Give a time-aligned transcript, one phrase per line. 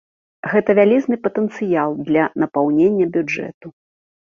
[0.53, 3.67] Гэта вялізны патэнцыял для напаўнення бюджэту.